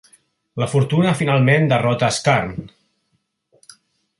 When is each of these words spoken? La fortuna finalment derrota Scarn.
La 0.61 0.67
fortuna 0.71 1.11
finalment 1.19 1.69
derrota 1.73 2.11
Scarn. 2.17 2.67